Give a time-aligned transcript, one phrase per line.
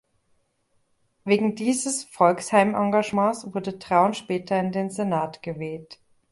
[1.25, 5.99] Wegen dieses Volksheim-Engagements wurde Traun später in den Senat gewählt.